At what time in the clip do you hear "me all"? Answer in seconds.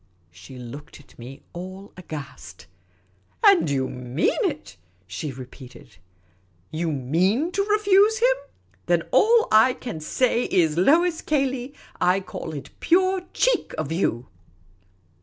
1.19-1.93